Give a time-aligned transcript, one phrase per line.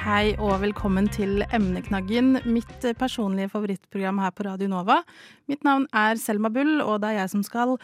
[0.00, 5.02] Hei og velkommen til Emneknaggen, mitt personlige favorittprogram her på Radio Nova.
[5.50, 7.74] Mitt navn er Selma Bull, og det er jeg som skal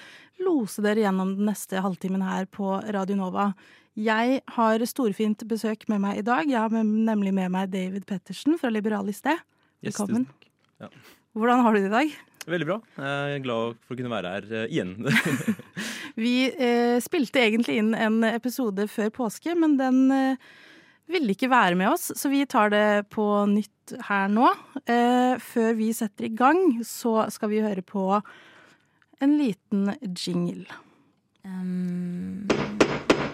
[0.41, 3.51] lose dere gjennom den neste halvtimen her på Radio Nova.
[4.01, 6.49] Jeg har storfint besøk med meg i dag.
[6.49, 9.45] Jeg har nemlig med meg David Pettersen fra Liberal i sted.
[9.85, 10.25] Velkommen.
[10.81, 10.89] Ja.
[11.37, 12.19] Hvordan har du det i dag?
[12.49, 12.83] Veldig bra.
[12.97, 14.97] Jeg er glad for å kunne være her eh, igjen.
[16.25, 20.55] Vi eh, spilte egentlig inn en episode før påske, men den eh,
[21.11, 24.51] ville ikke være med oss, så vi tar det på nytt her nå.
[24.85, 28.09] Eh, før vi setter i gang, så skal vi høre på
[29.23, 30.67] en liten jingle.
[31.47, 32.49] Um,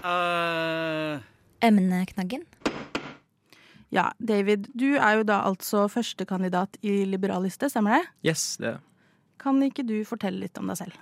[0.04, 1.22] uh.
[1.64, 2.44] emneknaggen.
[3.92, 8.04] Ja, David, du er jo da altså førstekandidat i Liberaliste, stemmer det?
[8.30, 8.78] yes, det.
[9.42, 11.00] Kan ikke du fortelle litt om deg selv?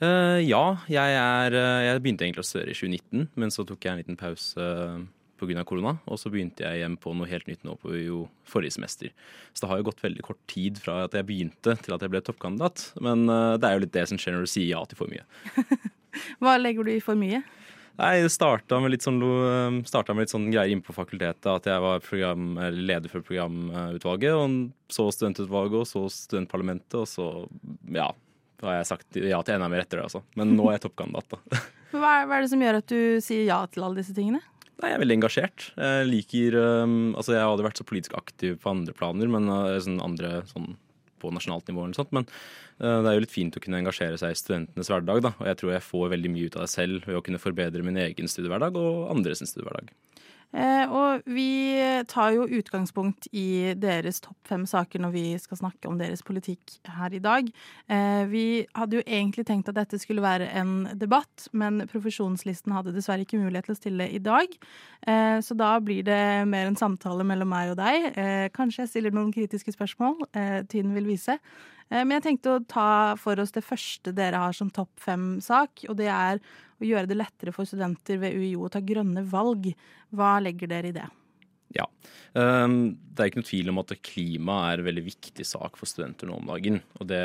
[0.00, 3.84] Uh, ja, jeg er eh, Jeg begynte egentlig å studere i 2019, men så tok
[3.84, 5.02] jeg en liten pause uh,
[5.40, 5.64] pga.
[5.68, 5.96] korona.
[6.06, 9.12] Og så begynte jeg igjen på noe helt nytt nå på jo forrige semester.
[9.52, 12.12] Så det har jo gått veldig kort tid fra at jeg begynte til at jeg
[12.12, 12.90] ble toppkandidat.
[13.00, 15.12] Men eh, det er jo litt det som skjer når du sier ja til for
[15.12, 15.24] mye.
[16.42, 17.42] Hva legger du i for mye?
[18.00, 19.18] Nei, det starta med litt sånn,
[19.84, 21.48] startet med litt sånn greier inne på fakultetet.
[21.50, 27.26] At jeg var program, leder for programutvalget, og så studentutvalget, og så studentparlamentet, og så
[27.92, 28.08] ja.
[28.60, 30.22] Da har jeg sagt ja til enda mer etter det, altså.
[30.36, 31.60] Men nå er jeg toppkandidat, da.
[31.90, 34.38] Hva er, hva er det som gjør at du sier ja til alle disse tingene?
[34.80, 35.64] Nei, jeg er veldig engasjert.
[35.76, 39.76] Jeg liker um, Altså, jeg hadde vært så politisk aktiv på andre planer, men uh,
[39.82, 40.72] sånn andre sånn
[41.20, 42.14] på nasjonalt nivå eller sånt.
[42.16, 42.24] Men
[42.80, 45.34] det er jo litt fint å kunne engasjere seg i studentenes hverdag, da.
[45.36, 47.84] Og jeg tror jeg får veldig mye ut av det selv ved å kunne forbedre
[47.84, 49.92] min egen studiehverdag og andres studiehverdag.
[50.50, 51.78] Eh, og vi
[52.10, 56.74] tar jo utgangspunkt i deres topp fem saker når vi skal snakke om deres politikk
[56.90, 57.50] her i dag.
[57.86, 62.96] Eh, vi hadde jo egentlig tenkt at dette skulle være en debatt, men profesjonslisten hadde
[62.96, 64.56] dessverre ikke mulighet til å stille i dag.
[65.06, 68.10] Eh, så da blir det mer en samtale mellom meg og deg.
[68.18, 70.18] Eh, kanskje jeg stiller noen kritiske spørsmål.
[70.34, 71.38] Eh, tiden vil vise.
[71.90, 72.88] Eh, Men jeg tenkte å ta
[73.20, 76.42] for oss det første dere har som topp fem-sak, og det er
[76.80, 79.72] å gjøre det lettere for studenter ved UiO å ta grønne valg.
[80.14, 81.08] Hva legger dere i det?
[81.70, 81.84] Ja.
[82.32, 85.86] Um, det er ikke noe tvil om at klima er en veldig viktig sak for
[85.86, 86.80] studenter nå om dagen.
[86.98, 87.20] Og det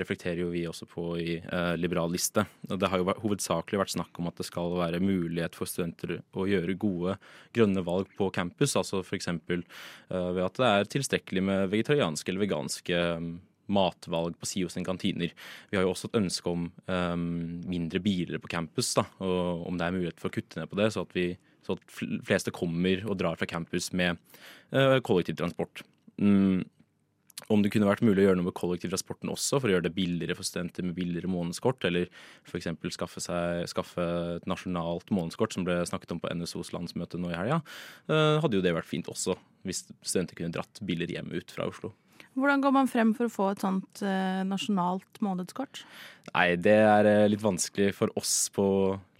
[0.00, 2.46] reflekterer jo vi også på i uh, Liberal liste.
[2.64, 6.48] Det har jo hovedsakelig vært snakk om at det skal være mulighet for studenter å
[6.48, 7.18] gjøre gode
[7.56, 8.76] grønne valg på campus.
[8.80, 9.28] Altså f.eks.
[9.28, 9.68] Uh,
[10.08, 13.34] ved at det er tilstrekkelig med vegetarianske eller veganske um,
[13.72, 15.34] matvalg på SIO sine kantiner.
[15.70, 17.28] Vi har jo også et ønske om um,
[17.70, 20.80] mindre biler på campus, da, og om det er mulighet for å kutte ned på
[20.80, 21.30] det, så at, vi,
[21.66, 21.96] så at
[22.28, 24.20] fleste kommer og drar fra campus med
[24.74, 25.84] uh, kollektivtransport.
[26.20, 26.66] Mm.
[27.50, 29.94] Om det kunne vært mulig å gjøre noe med kollektivtransporten også, for å gjøre det
[29.96, 32.10] billigere for studenter med billigere månedskort, eller
[32.46, 32.68] f.eks.
[32.94, 33.22] Skaffe,
[33.70, 34.04] skaffe
[34.36, 37.62] et nasjonalt månedskort, som ble snakket om på NSOs landsmøte nå i helga,
[38.12, 41.66] uh, hadde jo det vært fint også, hvis studenter kunne dratt billigere hjem ut fra
[41.70, 41.94] Oslo.
[42.38, 45.82] Hvordan går man frem for å få et sånt eh, nasjonalt månedskort?
[46.30, 48.64] Nei, det er eh, litt vanskelig for oss på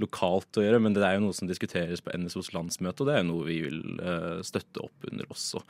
[0.02, 3.16] lokalt å gjøre, men det er jo noe som diskuteres på NSOs landsmøte, og det
[3.16, 5.64] er jo noe vi vil eh, støtte opp under også.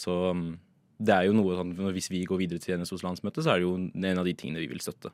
[0.00, 0.48] Så um,
[0.96, 3.68] det er jo noe sånn, Hvis vi går videre til NSOs landsmøte, så er det
[3.68, 5.12] jo en av de tingene vi vil støtte.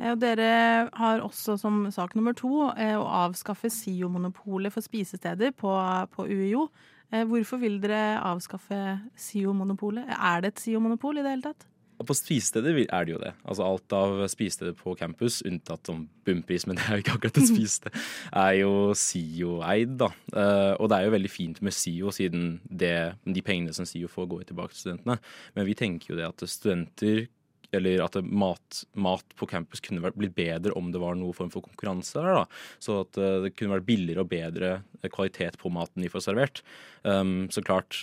[0.00, 0.52] Og dere
[0.96, 5.74] har også som sak nummer to å avskaffe SIO-monopolet for spisesteder på,
[6.14, 6.70] på UiO.
[7.12, 8.78] Eh, Hvorfor vil dere avskaffe
[9.18, 10.06] SIO-monopolet?
[10.14, 11.66] Er det et SIO-monopol i det hele tatt?
[12.00, 13.34] På spisesteder er det jo det.
[13.44, 17.40] Altså Alt av spisesteder på campus, unntatt om bunnpris, men det er jo ikke akkurat
[17.42, 17.98] et spisested,
[18.32, 19.98] er jo SIO-eid.
[20.00, 20.08] da.
[20.32, 22.94] Eh, og det er jo veldig fint med SIO, siden det,
[23.26, 25.18] de pengene som SIO får, går tilbake til studentene.
[25.58, 27.26] Men vi tenker jo det at studenter
[27.76, 31.64] eller at mat, mat på campus kunne blitt bedre om det var noen form for
[31.66, 32.42] konkurranse der.
[32.42, 32.46] da.
[32.82, 34.72] Så at eh, det kunne vært billigere og bedre
[35.08, 36.64] kvalitet på maten de får servert.
[37.02, 38.02] Um, så klart,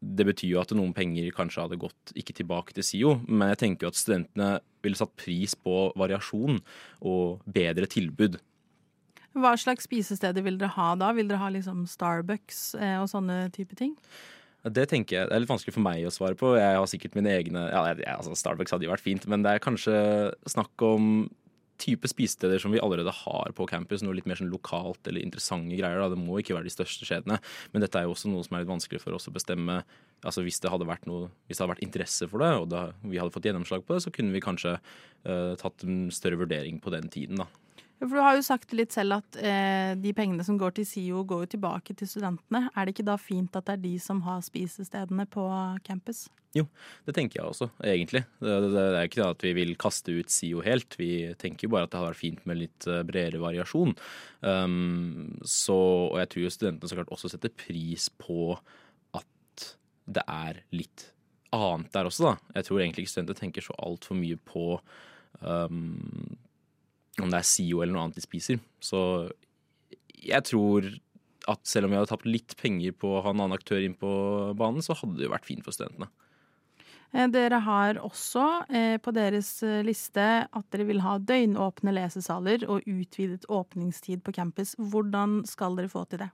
[0.00, 3.62] det betyr jo at noen penger kanskje hadde gått ikke tilbake til SIO, men jeg
[3.62, 4.50] tenker jo at studentene
[4.84, 6.60] ville satt pris på variasjon
[7.06, 8.38] og bedre tilbud.
[9.36, 11.10] Hva slags spisesteder vil dere ha da?
[11.16, 13.92] Vil dere ha liksom Starbucks eh, og sånne type ting?
[14.72, 16.54] Det tenker jeg, det er litt vanskelig for meg å svare på.
[16.58, 19.52] Jeg har sikkert mine egne ja, jeg- altså Starbucks hadde jo vært fint, men det
[19.52, 21.28] er kanskje snakk om
[21.78, 24.02] type spisesteder som vi allerede har på campus.
[24.02, 26.00] Noe litt mer sånn lokalt eller interessante greier.
[26.00, 26.08] Da.
[26.08, 27.38] Det må ikke være de største skjedene.
[27.72, 29.82] Men dette er jo også noe som er litt vanskelig for oss å bestemme.
[30.24, 32.92] Altså Hvis det hadde vært, noe, hvis det hadde vært interesse for det, og da
[33.04, 34.78] vi hadde fått gjennomslag på det, så kunne vi kanskje
[35.28, 37.36] uh, tatt en større vurdering på den tiden.
[37.44, 37.46] da.
[37.98, 41.22] For Du har jo sagt litt selv at eh, de pengene som går til SIO,
[41.28, 42.66] går jo tilbake til studentene.
[42.76, 45.46] Er det ikke da fint at det er de som har spisestedene på
[45.86, 46.26] campus?
[46.56, 46.64] Jo,
[47.04, 48.22] Det tenker jeg også, egentlig.
[48.40, 50.96] Det, det, det er ikke det at vi vil kaste ut SIO helt.
[51.00, 51.10] Vi
[51.40, 53.96] tenker jo bare at det hadde vært fint med litt eh, bredere variasjon.
[54.44, 55.76] Um, så,
[56.12, 58.54] og jeg tror jo studentene så klart også setter pris på
[59.16, 59.68] at
[60.06, 61.10] det er litt
[61.56, 62.56] annet der også, da.
[62.58, 64.68] Jeg tror egentlig ikke studenter tenker så altfor mye på
[65.40, 66.36] um,
[67.24, 68.60] om det er SIO eller noe annet de spiser.
[68.82, 69.00] Så
[70.26, 70.88] jeg tror
[71.46, 73.94] at selv om vi hadde tapt litt penger på å ha en annen aktør inn
[73.98, 74.10] på
[74.58, 76.08] banen, så hadde det jo vært fint for studentene.
[77.14, 82.66] Eh, Dere har også eh, på deres eh, liste at dere vil ha døgnåpne lesesaler
[82.66, 84.74] og utvidet åpningstid på campus.
[84.78, 86.32] Hvordan skal dere få til det?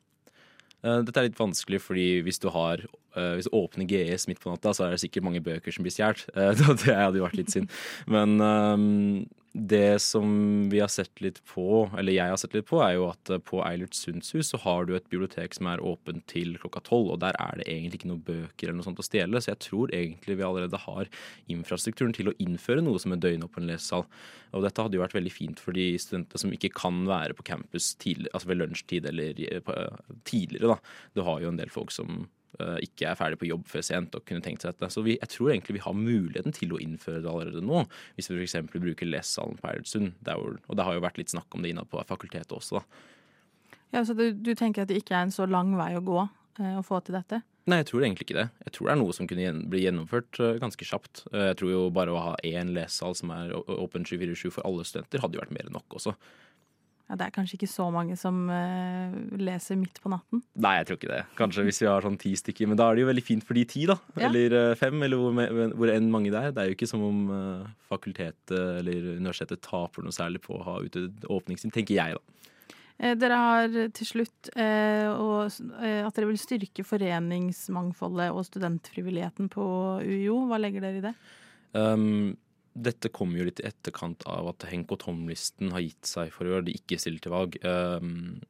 [0.82, 4.40] Eh, Dette er litt vanskelig, fordi hvis du har eh, Hvis du åpner GS midt
[4.43, 6.25] på natta, så er det sikkert mange bøker som blir stjålet.
[6.87, 7.70] Det hadde jo vært litt synd.
[8.11, 12.78] Men ehm, det som vi har sett litt på, eller jeg har sett litt på,
[12.81, 16.25] er jo at eh, på Eilert Sundshus så har du et bibliotek som er åpent
[16.31, 19.06] til klokka tolv, og der er det egentlig ikke noen bøker eller noe sånt å
[19.06, 21.10] stjele, så jeg tror egentlig vi allerede har
[21.52, 24.06] infrastrukturen til å innføre noe som en døgnåpen lesesal.
[24.56, 27.44] Og dette hadde jo vært veldig fint for de studentene som ikke kan være på
[27.52, 29.76] campus tidlig, altså ved lunsjtid eller på,
[30.28, 30.96] tidligere, da.
[31.12, 32.42] Du har jo en del folk som eh,
[32.84, 34.90] ikke er ferdig på jobb før sent og kunne tenkt seg dette.
[34.93, 37.84] Så vi, jeg tror egentlig vi har muligheten til å innføre det allerede nå,
[38.19, 38.58] hvis vi f.eks.
[38.75, 40.12] bruker lesesalen på Eilertsund.
[40.28, 43.08] Og det har jo vært litt snakk om det innad på fakultetet også, da.
[43.93, 46.20] Ja, så du, du tenker at det ikke er en så lang vei å gå
[46.22, 47.43] eh, å få til dette?
[47.69, 48.46] Nei, jeg tror egentlig ikke det.
[48.64, 51.26] Jeg tror det er noe som kunne bli gjennomført eh, ganske kjapt.
[51.31, 54.87] Eh, Jeg tror jo bare å ha én lesesal som er åpen 24-7 for alle
[54.88, 56.16] studenter, hadde jo vært mer enn nok også.
[57.12, 60.41] Ja, det er kanskje ikke så mange som uh, leser midt på natten.
[60.64, 61.19] Nei, jeg tror ikke det.
[61.37, 62.70] Kanskje hvis vi har sånn ti stykker.
[62.70, 63.99] Men da er det jo veldig fint for de ti, da.
[64.17, 64.31] Ja.
[64.31, 66.55] Eller eh, fem, eller hvor, hvor enn mange det er.
[66.56, 70.64] Det er jo ikke som om uh, fakultetet eller universitetet taper noe særlig på å
[70.70, 72.43] ha utvidet åpningstid, tenker jeg, da.
[73.03, 79.53] Eh, Dere har til slutt eh, og, eh, at dere vil styrke foreningsmangfoldet og studentfrivilligheten
[79.53, 79.67] på
[80.06, 80.47] UiO.
[80.49, 81.15] Hva legger dere i det?
[81.73, 82.35] Um,
[82.72, 86.48] dette kommer jo litt i etterkant av at Henk og Tom-listen har gitt seg for
[86.48, 87.58] å gjøre det ikke stille til valg.
[87.66, 88.40] Um,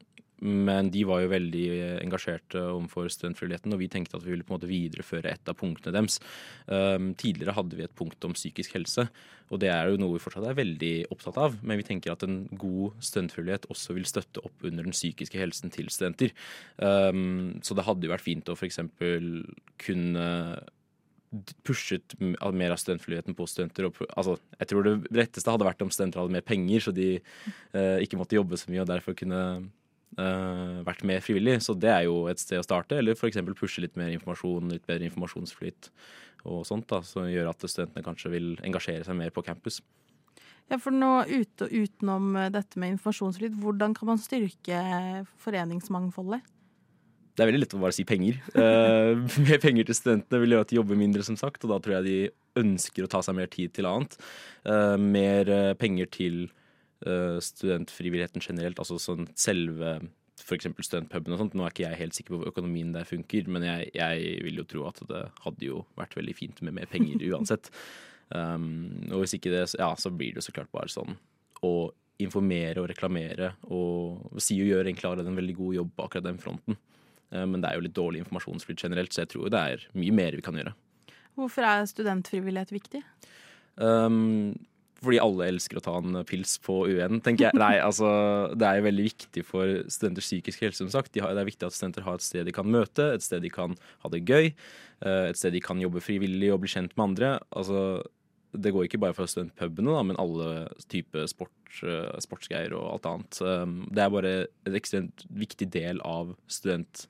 [0.42, 1.66] men de var jo veldig
[2.02, 5.54] engasjerte overfor studentfriheten, og vi tenkte at vi ville på en måte videreføre et av
[5.58, 6.18] punktene deres.
[6.66, 9.06] Um, tidligere hadde vi et punkt om psykisk helse,
[9.54, 11.56] og det er jo noe vi fortsatt er veldig opptatt av.
[11.62, 15.70] Men vi tenker at en god studentfrihet også vil støtte opp under den psykiske helsen
[15.74, 16.34] til studenter.
[16.78, 18.82] Um, så det hadde jo vært fint å f.eks.
[19.86, 20.28] kunne
[21.64, 23.88] pushet mer av studentflyheten på studenter.
[23.88, 27.08] Og, altså, jeg tror det retteste hadde vært om studenter hadde mer penger, så de
[27.16, 29.40] eh, ikke måtte jobbe så mye og derfor kunne
[30.18, 31.58] eh, vært mer frivillig.
[31.64, 32.98] Så det er jo et sted å starte.
[33.00, 33.40] Eller f.eks.
[33.58, 35.92] pushe litt mer informasjon, litt bedre informasjonsflyt
[36.50, 39.80] og sånt, da, som gjør at studentene kanskje vil engasjere seg mer på campus.
[40.70, 44.82] Ja, for nå ute, Utenom eh, dette med informasjonsflyt, hvordan kan man styrke
[45.44, 46.44] foreningsmangfoldet?
[47.42, 48.36] Det er veldig lett å bare si penger.
[48.54, 49.18] Uh,
[49.48, 51.96] mer penger til studentene vil gjøre at de jobber mindre, som sagt, og da tror
[51.96, 54.14] jeg de ønsker å ta seg mer tid til annet.
[54.62, 56.36] Uh, mer eh, penger til
[57.02, 59.96] uh, studentfrivilligheten generelt, altså sånn selve
[60.38, 60.68] f.eks.
[60.86, 61.56] studentpuben og sånt.
[61.58, 64.62] Nå er ikke jeg helt sikker på hvor økonomien der funker, men jeg, jeg vil
[64.62, 67.72] jo tro at det hadde jo vært veldig fint med mer penger uansett.
[68.30, 71.18] Um, og hvis ikke det, ja, så blir det jo så klart bare sånn
[71.66, 71.90] å
[72.22, 76.42] informere og reklamere, og SIO gjør egentlig allerede en veldig god jobb på akkurat den
[76.42, 76.78] fronten.
[77.32, 80.16] Eh, Men det er jo litt dårlig informasjonsflyt generelt, så jeg tror det er mye
[80.16, 80.74] mer vi kan gjøre.
[81.38, 83.00] Hvorfor er studentfrivillighet viktig?
[83.80, 84.52] Um,
[85.02, 87.58] fordi alle elsker å ta en pils på UN, tenker jeg.
[87.58, 88.08] Nei, altså,
[88.54, 91.12] det er jo veldig viktig for studenters psykiske helse, som sagt.
[91.16, 93.42] De har, det er viktig at studenter har et sted de kan møte, et sted
[93.42, 96.94] de kan ha det gøy, eh, et sted de kan jobbe frivillig og bli kjent
[96.94, 97.32] med andre.
[97.50, 98.02] Altså,
[98.52, 103.40] det går ikke bare for studentpubene, men alle typer sport, eh, sportsgreier og alt annet.
[103.40, 104.34] Um, det er bare
[104.68, 107.08] en ekstremt viktig del av studenthverdagen.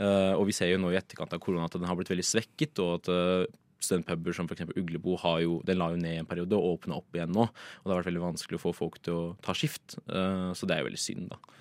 [0.00, 2.24] Eh, og vi ser jo nå i etterkant av korona at den har blitt veldig
[2.24, 4.72] svekket, og at eh, studentpuber som f.eks.
[4.80, 7.46] Uglebo har jo, den la jo ned en periode og åpna opp igjen nå.
[7.48, 10.68] Og det har vært veldig vanskelig å få folk til å ta skift, eh, så
[10.68, 11.58] det er jo veldig synd, da.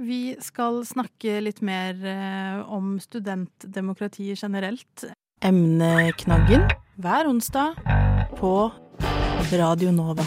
[0.00, 1.98] Vi skal snakke litt mer
[2.72, 5.04] om studentdemokratiet generelt.
[5.44, 6.64] Emneknaggen
[6.96, 7.76] hver onsdag
[8.40, 8.54] på
[9.52, 10.24] Radio Nova.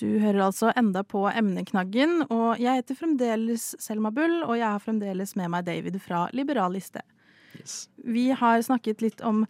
[0.00, 4.82] Du hører altså enda på Emneknaggen, og jeg heter fremdeles Selma Bull, og jeg har
[4.82, 7.02] fremdeles med meg David fra Liberal liste.
[7.58, 7.90] Yes.
[8.06, 9.42] Vi har snakket litt om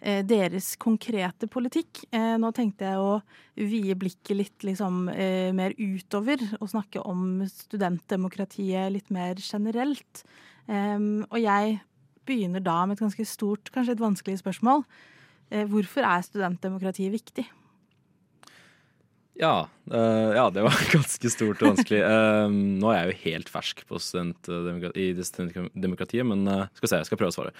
[0.00, 2.04] eh, deres konkrete politikk.
[2.14, 3.18] Eh, nå tenkte jeg å
[3.58, 10.22] vie blikket litt liksom, eh, mer utover og snakke om studentdemokratiet litt mer generelt.
[10.66, 11.76] Og jeg
[12.26, 14.82] begynner da med et ganske stort, kanskje et vanskelig spørsmål.
[15.50, 17.46] Eh, hvorfor er studentdemokratiet viktig?
[19.36, 22.00] Ja, eh, ja, det var ganske stort og vanskelig.
[22.00, 27.10] uh, nå er jeg jo helt fersk på i studentdemokratiet, men uh, skal se, jeg
[27.10, 27.54] skal prøve å svare.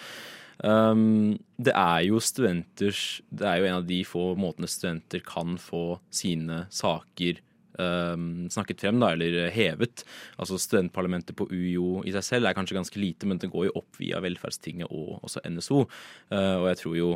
[0.64, 5.58] Um, det er jo studenters Det er jo en av de få måtene studenter kan
[5.60, 7.42] få sine saker
[7.76, 10.06] um, snakket frem, da, eller hevet.
[10.40, 13.76] Altså Studentparlamentet på UiO i seg selv er kanskje ganske lite, men det går jo
[13.82, 15.84] opp via Velferdstinget og også NSO.
[16.32, 17.10] Uh, og jeg tror jo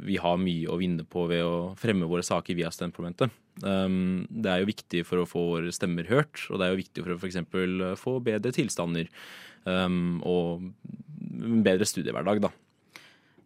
[0.00, 3.34] vi har mye å vinne på ved å fremme våre saker via studentparlamentet.
[3.62, 6.80] Um, det er jo viktig for å få våre stemmer hørt, og det er jo
[6.80, 8.00] viktig for å f.eks.
[8.00, 9.10] få bedre tilstander
[9.68, 10.70] um, og
[11.40, 12.52] en bedre studiehverdag, da.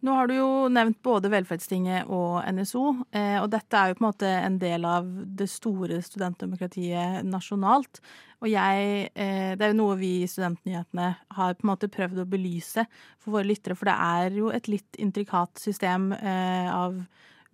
[0.05, 2.83] Nå har du jo nevnt både Velferdstinget og NSO,
[3.15, 5.07] eh, og dette er jo på en måte en del av
[5.39, 8.03] det store studentdemokratiet nasjonalt.
[8.43, 11.07] Og jeg, eh, det er jo noe vi i Studentnyhetene
[11.39, 12.85] har på en måte prøvd å belyse
[13.17, 17.01] for våre lyttere, for det er jo et litt intrikat system eh, av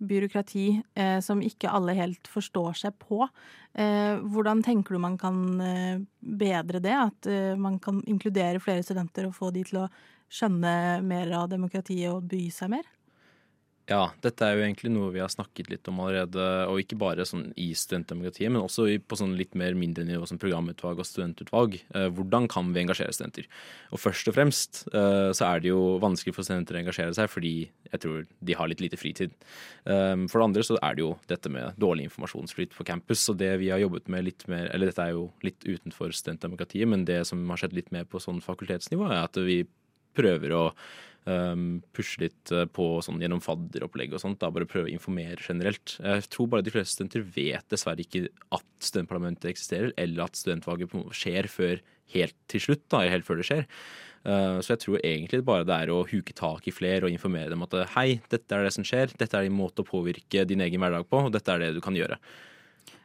[0.02, 0.82] byråkrati
[1.22, 3.22] som ikke alle helt forstår seg på.
[3.78, 5.36] Hvordan tenker du man kan
[6.18, 6.96] bedre det?
[6.96, 9.86] At man kan inkludere flere studenter og få de til å
[10.32, 10.74] skjønne
[11.06, 12.88] mer av demokratiet og by seg mer?
[13.90, 17.24] Ja, dette er jo egentlig noe vi har snakket litt om allerede, og ikke bare
[17.26, 21.74] sånn i studentdemokratiet, men også på sånn litt mer mindre nivå som programutvalg og studentutvalg.
[21.90, 23.48] Eh, hvordan kan vi engasjere studenter?
[23.90, 27.28] Og først og fremst eh, så er det jo vanskelig for studenter å engasjere seg
[27.32, 27.54] fordi
[27.90, 29.34] jeg tror de har litt lite fritid.
[29.82, 33.42] Eh, for det andre så er det jo dette med dårlig informasjonsflyt på campus, og
[33.42, 37.02] det vi har jobbet med litt mer Eller dette er jo litt utenfor studentdemokratiet, men
[37.08, 39.64] det som har skjedd litt mer på sånn fakultetsnivå, er at vi
[40.16, 40.66] prøver å
[41.24, 44.40] um, pushe litt eh, på sånn gjennom fadderopplegg og sånt.
[44.42, 45.96] Da bare prøve å informere generelt.
[46.00, 50.94] Jeg tror bare de fleste studenter vet dessverre ikke at studentparlamentet eksisterer, eller at studentvalget
[51.16, 53.66] skjer før helt til slutt, da, helt før det skjer.
[54.22, 57.50] Uh, så jeg tror egentlig bare det er å huke tak i flere og informere
[57.50, 60.62] dem at hei, dette er det som skjer, dette er din måte å påvirke din
[60.62, 62.20] egen hverdag på, og dette er det du kan gjøre.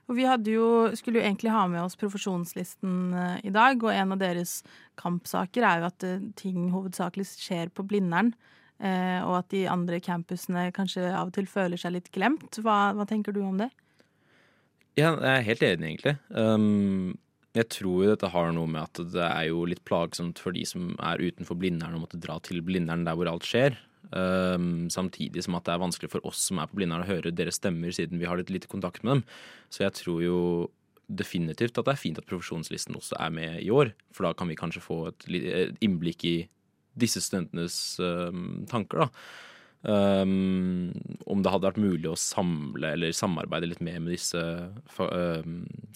[0.07, 0.23] Og vi
[0.53, 4.61] jo, skulle jo egentlig ha med oss profesjonslisten uh, i dag, og en av deres
[4.99, 8.31] kampsaker er jo at uh, ting hovedsakelig skjer på Blindern.
[8.77, 12.61] Uh, og at de andre campusene kanskje av og til føler seg litt glemt.
[12.63, 13.71] Hva, hva tenker du om det?
[14.97, 16.15] Ja, jeg er helt enig, egentlig.
[16.31, 17.17] Um,
[17.57, 20.93] jeg tror dette har noe med at det er jo litt plagsomt for de som
[21.03, 23.77] er utenfor Blindern, å måtte dra til Blindern der hvor alt skjer.
[24.11, 27.33] Um, samtidig som at det er vanskelig for oss som er på Blindern å høre
[27.35, 29.23] deres stemmer, siden vi har litt lite kontakt med dem.
[29.73, 30.37] Så jeg tror jo
[31.07, 33.91] definitivt at det er fint at profesjonslisten også er med i år.
[34.15, 35.27] For da kan vi kanskje få et
[35.83, 36.37] innblikk i
[36.97, 39.11] disse studentenes um, tanker, da.
[39.87, 40.89] Um,
[41.29, 44.41] om det hadde vært mulig å samle eller samarbeide litt mer med disse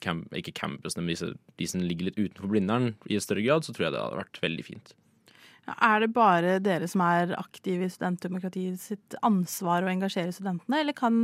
[0.04, 3.74] camp, Ikke campusene, men disse, de som ligger litt utenfor Blindern i større grad, så
[3.74, 4.94] tror jeg det hadde vært veldig fint.
[5.78, 10.98] Er det bare dere som er aktive i studentdemokratiet sitt ansvar å engasjere studentene, eller
[10.98, 11.24] kan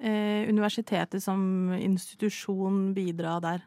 [0.00, 3.64] eh, universitetet som institusjon bidra der?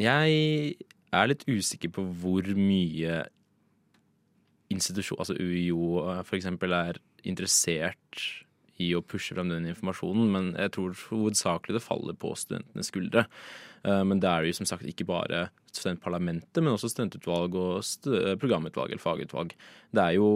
[0.00, 0.76] Jeg
[1.12, 3.22] er litt usikker på hvor mye
[4.72, 6.48] institusjon, altså UiO eh, f.eks.
[6.48, 8.22] er interessert
[8.82, 13.26] i å pushe frem den informasjonen, men jeg tror hovedsakelig det faller på studentenes skuldre.
[13.86, 18.08] Eh, men det er jo som sagt ikke bare studentparlamentet, men også studentutvalg og
[18.42, 19.54] programutvalg eller fagutvalg.
[19.94, 20.32] Det er jo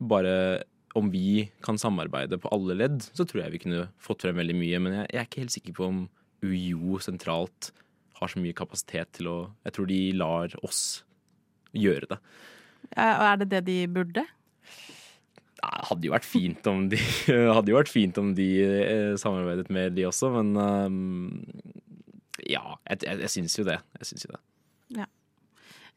[0.00, 0.62] bare
[0.98, 4.56] om vi kan samarbeide på alle ledd, så tror jeg vi kunne fått frem veldig
[4.58, 4.80] mye.
[4.82, 6.00] Men jeg, er ikke helt sikker på om
[6.42, 7.70] UiO sentralt
[8.20, 11.04] har så mye kapasitet til å Jeg tror de lar oss
[11.76, 12.18] gjøre det.
[12.96, 14.24] Og er det det de burde?
[15.60, 16.98] Det hadde jo vært fint om de,
[17.56, 21.40] hadde jo vært fint om de eh, samarbeidet med de også, men um,
[22.48, 23.80] ja, jeg, jeg, jeg syns jo det.
[24.00, 24.40] Jeg syns jo det.
[25.02, 25.08] Ja.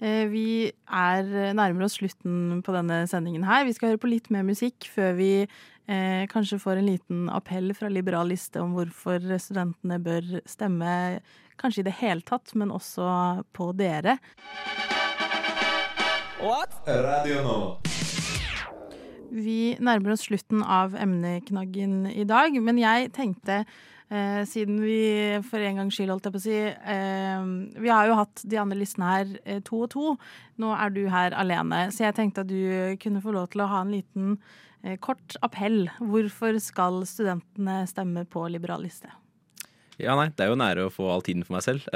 [0.03, 3.63] Eh, vi er nærmere oss slutten på denne sendingen her.
[3.67, 7.71] Vi skal høre på litt mer musikk før vi eh, kanskje får en liten appell
[7.77, 11.21] fra Liberal Liste om hvorfor studentene bør stemme,
[11.61, 13.07] kanskje i det hele tatt, men også
[13.55, 14.19] på dere.
[16.43, 16.75] What?
[16.83, 17.59] Radio nå.
[19.33, 23.63] Vi nærmer oss slutten av emneknaggen i dag, men jeg tenkte
[24.13, 24.97] Eh, siden vi
[25.47, 27.45] for en gangs skyld, holdt jeg på å si eh,
[27.81, 30.13] Vi har jo hatt de andre listene her eh, to og to.
[30.61, 33.69] Nå er du her alene, så jeg tenkte at du kunne få lov til å
[33.71, 34.35] ha en liten
[34.83, 35.87] eh, kort appell.
[35.97, 39.09] Hvorfor skal studentene stemme på liberal liste?
[40.01, 41.89] Ja, nei, det er jo nære å få all tiden for meg selv.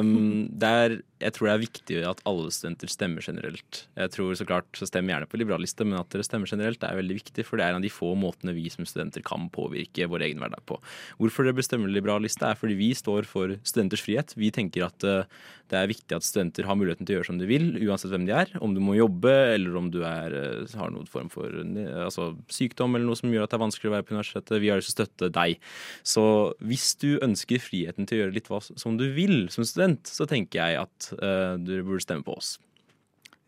[0.00, 3.82] Um, er, jeg tror det er viktig at alle studenter stemmer generelt.
[3.98, 6.96] Jeg tror så klart, så Stem gjerne på liberalliste, men at dere stemmer generelt er
[6.96, 7.44] veldig viktig.
[7.46, 10.40] For det er en av de få måtene vi som studenter kan påvirke vår egen
[10.42, 10.78] hverdag på.
[11.20, 14.32] Hvorfor dere bestemmer liberalliste, er fordi vi står for studenters frihet.
[14.38, 17.40] Vi tenker at uh, det er viktig at studenter har muligheten til å gjøre som
[17.40, 18.52] de vil, uansett hvem de er.
[18.60, 22.96] Om du må jobbe, eller om du er, uh, har noen form for altså, sykdom
[22.96, 24.62] eller noe som gjør at det er vanskelig å være på universitetet.
[24.62, 25.68] Vi har lyst til å støtte deg.
[26.14, 26.24] Så
[26.60, 30.28] hvis du ønsker friheten til å gjøre litt hva som du vil som student, så
[30.30, 32.56] tenker jeg at uh, du burde stemme på oss.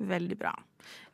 [0.03, 0.53] Veldig bra.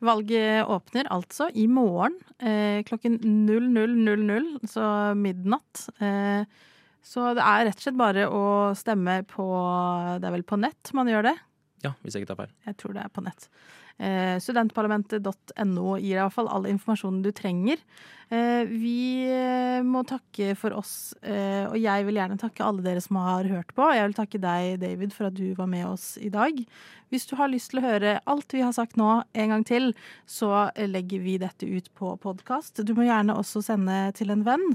[0.01, 4.85] Valget åpner altså i morgen eh, klokken 00.00, så
[5.19, 5.85] midnatt.
[5.99, 6.47] Eh,
[7.05, 8.43] så det er rett og slett bare å
[8.77, 9.45] stemme på
[10.19, 11.35] Det er vel på nett man gjør det?
[11.85, 12.55] Ja, hvis jeg ikke tar feil.
[12.67, 13.45] Jeg tror det er på nett.
[13.99, 17.81] Eh, studentparlamentet.no gir i hvert fall all informasjonen du trenger.
[18.31, 23.19] Eh, vi eh, må takke for oss, og jeg vil gjerne takke alle dere som
[23.19, 23.89] har hørt på.
[23.91, 26.55] Jeg vil takke deg, David, for at du var med oss i dag.
[27.11, 29.91] Hvis du har lyst til å høre alt vi har sagt nå en gang til,
[30.29, 32.83] så legger vi dette ut på podkast.
[32.85, 34.67] Du må gjerne også sende til en venn.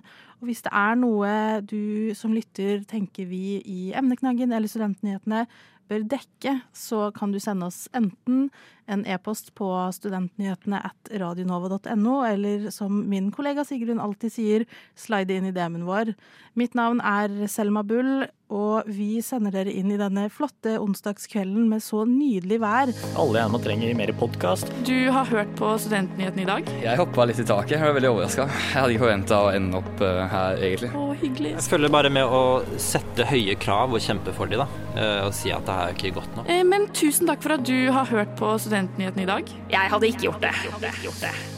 [0.43, 1.31] Og hvis det er noe
[1.65, 5.47] du som lytter tenker vi i Emneknaggen eller Studentnyhetene
[5.89, 8.49] bør dekke, så kan du sende oss enten
[8.91, 14.67] en e-post på studentnyhetene at radionova.no, eller som min kollega Sigrun alltid sier,
[14.99, 16.15] slide inn i DM-en vår.
[16.59, 21.83] Mitt navn er Selma Bull, og vi sender dere inn i denne flotte onsdagskvelden med
[21.83, 22.93] så nydelig vær.
[23.21, 24.71] Alle gjerne trenger mer podkast.
[24.87, 26.71] Du har hørt på Studentnyhetene i dag?
[26.85, 27.77] Jeg hoppa litt i taket.
[27.77, 28.47] Jeg var veldig overraska.
[28.47, 30.93] Jeg hadde ikke forventa å ende opp uh, her, egentlig.
[30.95, 31.55] Å, hyggelig.
[31.57, 32.45] Jeg følger bare med å
[32.81, 34.85] sette høye krav og kjempe for dem, da.
[34.95, 36.53] Uh, og si at det her er ikke godt nok.
[36.55, 39.59] Eh, men tusen takk for at du har hørt på Studentnyhetene i dag.
[39.75, 40.55] Jeg hadde ikke gjort det.
[40.63, 41.54] Jeg hadde ikke Gjort det.